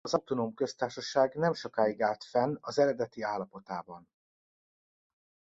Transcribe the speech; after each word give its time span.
Az 0.03 0.13
autonóm 0.13 0.53
köztársaság 0.53 1.33
nem 1.35 1.53
sokáig 1.53 2.01
állt 2.01 2.23
fenn 2.23 2.57
az 2.61 2.79
eredeti 2.79 3.21
állapotában. 3.21 4.09